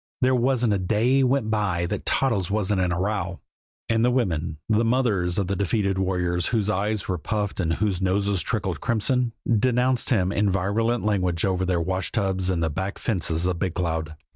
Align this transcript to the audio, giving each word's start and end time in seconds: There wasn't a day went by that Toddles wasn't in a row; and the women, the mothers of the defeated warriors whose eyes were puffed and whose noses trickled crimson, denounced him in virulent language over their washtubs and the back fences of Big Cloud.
There 0.21 0.33
wasn't 0.33 0.73
a 0.73 0.79
day 0.79 1.21
went 1.21 1.51
by 1.51 1.85
that 1.85 2.07
Toddles 2.07 2.49
wasn't 2.49 2.81
in 2.81 2.91
a 2.91 2.99
row; 2.99 3.39
and 3.87 4.03
the 4.03 4.09
women, 4.09 4.57
the 4.67 4.83
mothers 4.83 5.37
of 5.37 5.45
the 5.45 5.55
defeated 5.55 5.99
warriors 5.99 6.47
whose 6.47 6.71
eyes 6.71 7.07
were 7.07 7.19
puffed 7.19 7.59
and 7.59 7.73
whose 7.73 8.01
noses 8.01 8.41
trickled 8.41 8.81
crimson, 8.81 9.31
denounced 9.47 10.09
him 10.09 10.31
in 10.31 10.49
virulent 10.49 11.05
language 11.05 11.45
over 11.45 11.65
their 11.67 11.81
washtubs 11.81 12.49
and 12.49 12.63
the 12.63 12.69
back 12.71 12.97
fences 12.97 13.45
of 13.45 13.59
Big 13.59 13.75
Cloud. 13.75 14.15